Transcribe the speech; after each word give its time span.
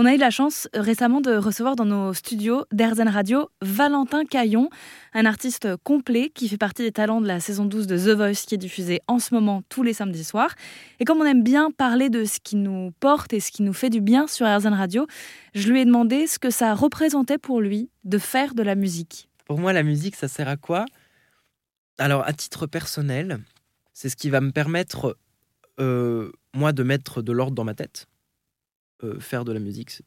On 0.00 0.04
a 0.04 0.14
eu 0.14 0.16
la 0.16 0.30
chance 0.30 0.68
euh, 0.76 0.80
récemment 0.80 1.20
de 1.20 1.32
recevoir 1.32 1.74
dans 1.74 1.84
nos 1.84 2.14
studios 2.14 2.64
d'Airzen 2.70 3.08
Radio 3.08 3.50
Valentin 3.60 4.24
Caillon, 4.24 4.70
un 5.12 5.26
artiste 5.26 5.74
complet 5.82 6.30
qui 6.32 6.48
fait 6.48 6.56
partie 6.56 6.82
des 6.82 6.92
talents 6.92 7.20
de 7.20 7.26
la 7.26 7.40
saison 7.40 7.64
12 7.64 7.88
de 7.88 7.98
The 7.98 8.16
Voice 8.16 8.46
qui 8.46 8.54
est 8.54 8.58
diffusée 8.58 9.00
en 9.08 9.18
ce 9.18 9.34
moment 9.34 9.62
tous 9.68 9.82
les 9.82 9.92
samedis 9.92 10.22
soirs. 10.22 10.54
Et 11.00 11.04
comme 11.04 11.20
on 11.20 11.24
aime 11.24 11.42
bien 11.42 11.72
parler 11.72 12.10
de 12.10 12.24
ce 12.24 12.38
qui 12.38 12.54
nous 12.54 12.92
porte 13.00 13.32
et 13.32 13.40
ce 13.40 13.50
qui 13.50 13.64
nous 13.64 13.72
fait 13.72 13.90
du 13.90 14.00
bien 14.00 14.28
sur 14.28 14.46
Airzen 14.46 14.72
Radio, 14.72 15.08
je 15.56 15.68
lui 15.68 15.80
ai 15.80 15.84
demandé 15.84 16.28
ce 16.28 16.38
que 16.38 16.50
ça 16.50 16.76
représentait 16.76 17.38
pour 17.38 17.60
lui 17.60 17.90
de 18.04 18.18
faire 18.18 18.54
de 18.54 18.62
la 18.62 18.76
musique. 18.76 19.28
Pour 19.46 19.58
moi, 19.58 19.72
la 19.72 19.82
musique, 19.82 20.14
ça 20.14 20.28
sert 20.28 20.46
à 20.46 20.56
quoi? 20.56 20.84
Alors, 21.98 22.24
à 22.24 22.32
titre 22.32 22.68
personnel, 22.68 23.40
c'est 23.94 24.10
ce 24.10 24.14
qui 24.14 24.30
va 24.30 24.40
me 24.40 24.52
permettre, 24.52 25.18
euh, 25.80 26.30
moi, 26.54 26.72
de 26.72 26.84
mettre 26.84 27.20
de 27.20 27.32
l'ordre 27.32 27.56
dans 27.56 27.64
ma 27.64 27.74
tête 27.74 28.06
euh, 29.04 29.20
faire 29.20 29.44
de 29.44 29.52
la 29.52 29.60
musique. 29.60 30.02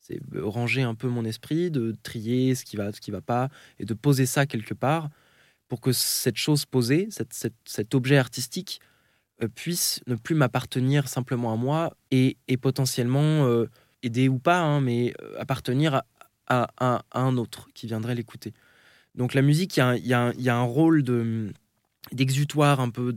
C'est 0.00 0.20
ranger 0.36 0.82
un 0.82 0.94
peu 0.94 1.08
mon 1.08 1.24
esprit, 1.24 1.70
de 1.70 1.94
trier 2.02 2.54
ce 2.54 2.64
qui 2.64 2.76
va, 2.76 2.92
ce 2.92 3.00
qui 3.00 3.10
va 3.10 3.20
pas, 3.20 3.48
et 3.78 3.84
de 3.84 3.94
poser 3.94 4.26
ça 4.26 4.46
quelque 4.46 4.74
part 4.74 5.08
pour 5.68 5.80
que 5.80 5.90
cette 5.90 6.36
chose 6.36 6.64
posée, 6.64 7.08
cet 7.64 7.94
objet 7.94 8.18
artistique, 8.18 8.80
euh, 9.42 9.48
puisse 9.48 10.00
ne 10.06 10.14
plus 10.14 10.34
m'appartenir 10.34 11.08
simplement 11.08 11.52
à 11.52 11.56
moi 11.56 11.96
et, 12.10 12.36
potentiellement 12.60 13.46
euh, 13.46 13.68
aider 14.02 14.28
ou 14.28 14.38
pas, 14.38 14.60
hein, 14.60 14.80
mais 14.80 15.12
appartenir 15.38 16.02
à, 16.46 17.02
un 17.12 17.36
autre 17.38 17.68
qui 17.74 17.86
viendrait 17.88 18.14
l'écouter. 18.14 18.54
Donc 19.16 19.34
la 19.34 19.42
musique, 19.42 19.76
il 19.78 20.06
y, 20.06 20.12
a 20.14 20.56
un 20.56 20.62
rôle 20.62 21.02
d'exutoire 22.12 22.78
un 22.80 22.90
peu, 22.90 23.12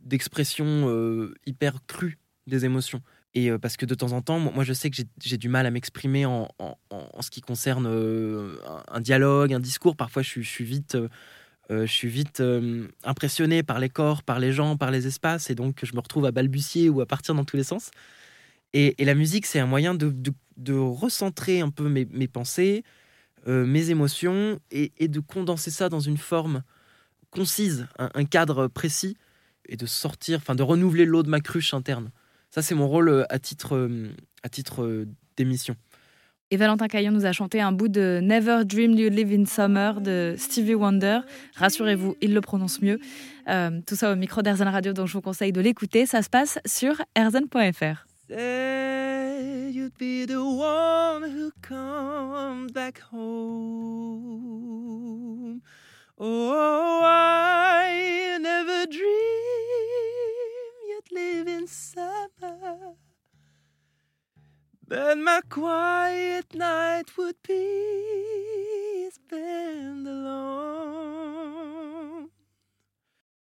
d'expression 0.00 1.30
hyper 1.46 1.86
crue 1.86 2.18
des 2.48 2.64
émotions. 2.64 3.02
Et 3.34 3.50
parce 3.58 3.76
que 3.76 3.86
de 3.86 3.94
temps 3.94 4.12
en 4.12 4.22
temps, 4.22 4.38
moi 4.38 4.64
je 4.64 4.72
sais 4.72 4.90
que 4.90 5.02
j'ai 5.22 5.36
du 5.36 5.48
mal 5.48 5.66
à 5.66 5.70
m'exprimer 5.70 6.24
en, 6.26 6.48
ce 7.20 7.30
qui 7.30 7.40
concerne 7.40 7.86
un 8.88 9.00
dialogue, 9.00 9.52
un 9.52 9.60
discours. 9.60 9.96
Parfois 9.96 10.22
je, 10.22 10.40
suis 10.40 10.64
vite, 10.64 10.96
je 11.68 11.86
suis 11.86 12.08
vite 12.08 12.42
impressionné 13.04 13.62
par 13.62 13.80
les 13.80 13.90
corps, 13.90 14.22
par 14.22 14.40
les 14.40 14.52
gens, 14.52 14.76
par 14.76 14.90
les 14.90 15.06
espaces. 15.06 15.50
Et 15.50 15.54
donc 15.54 15.84
je 15.84 15.94
me 15.94 16.00
retrouve 16.00 16.24
à 16.24 16.32
balbutier 16.32 16.88
ou 16.88 17.00
à 17.02 17.06
partir 17.06 17.34
dans 17.34 17.44
tous 17.44 17.56
les 17.56 17.64
sens. 17.64 17.90
Et, 18.72 18.94
la 19.04 19.14
musique, 19.14 19.46
c'est 19.46 19.60
un 19.60 19.66
moyen 19.66 19.94
de, 19.94 20.12
recentrer 20.72 21.60
un 21.60 21.70
peu 21.70 21.88
mes, 21.88 22.28
pensées, 22.28 22.84
mes 23.46 23.90
émotions, 23.90 24.58
et, 24.70 24.92
et, 24.98 25.08
de 25.08 25.20
condenser 25.20 25.70
ça 25.70 25.88
dans 25.88 26.00
une 26.00 26.18
forme 26.18 26.62
concise, 27.30 27.86
un, 27.98 28.10
un 28.14 28.24
cadre 28.24 28.68
précis, 28.68 29.16
et 29.68 29.76
de 29.76 29.86
sortir, 29.86 30.38
enfin 30.38 30.54
de 30.54 30.62
renouveler 30.62 31.04
l'eau 31.04 31.22
de 31.22 31.28
ma 31.28 31.40
cruche 31.40 31.74
interne. 31.74 32.10
Ça, 32.50 32.62
c'est 32.62 32.74
mon 32.74 32.88
rôle 32.88 33.08
euh, 33.08 33.24
à 33.28 33.38
titre, 33.38 33.76
euh, 33.76 34.10
à 34.42 34.48
titre 34.48 34.82
euh, 34.82 35.06
d'émission. 35.36 35.74
Et 36.50 36.56
Valentin 36.56 36.88
Caillon 36.88 37.12
nous 37.12 37.26
a 37.26 37.32
chanté 37.32 37.60
un 37.60 37.72
bout 37.72 37.88
de 37.88 38.20
Never 38.22 38.64
Dream 38.64 38.92
You 38.92 39.10
Live 39.10 39.32
in 39.38 39.44
Summer 39.44 40.00
de 40.00 40.34
Stevie 40.38 40.74
Wonder. 40.74 41.20
Rassurez-vous, 41.56 42.16
il 42.22 42.32
le 42.32 42.40
prononce 42.40 42.80
mieux. 42.80 42.98
tout 43.86 43.96
ça 43.96 44.12
au 44.12 44.16
micro 44.16 44.40
d'Airzen 44.40 44.68
Radio, 44.68 44.94
donc 44.94 45.08
je 45.08 45.12
vous 45.12 45.20
conseille 45.20 45.52
de 45.52 45.60
l'écouter. 45.60 46.06
Ça 46.06 46.22
se 46.22 46.30
passe 46.30 46.58
sur 46.64 46.94
airzen.fr. 47.14 48.06
Oh, 56.20 57.17
Then 64.88 65.22
my 65.22 65.42
quiet 65.50 66.54
night 66.54 67.14
would 67.18 67.36
be 67.46 69.10
spent. 69.12 69.97